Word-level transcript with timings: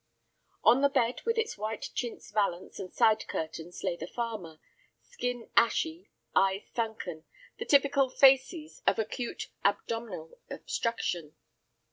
On 0.63 0.81
the 0.81 0.89
bed 0.89 1.21
with 1.25 1.37
its 1.37 1.59
white 1.59 1.91
chintz 1.93 2.31
valance 2.31 2.79
and 2.79 2.91
side 2.91 3.27
curtains 3.27 3.83
lay 3.83 3.95
the 3.95 4.07
farmer, 4.07 4.59
skin 5.03 5.51
ashy, 5.55 6.09
eyes 6.35 6.67
sunken, 6.73 7.23
the 7.59 7.65
typical 7.65 8.09
facies 8.09 8.81
of 8.87 8.97
acute 8.97 9.49
abdominal 9.63 10.39
obstruction. 10.49 11.35